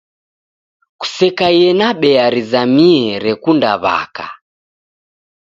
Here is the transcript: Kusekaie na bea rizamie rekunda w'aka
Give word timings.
Kusekaie 0.99 1.69
na 1.79 1.87
bea 2.01 2.25
rizamie 2.35 3.07
rekunda 3.25 3.71
w'aka 3.83 4.27